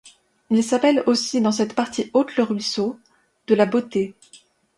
[0.49, 2.99] Il s'appelle aussi dans cette partie haute le ruisseau
[3.45, 4.15] de la Beauté.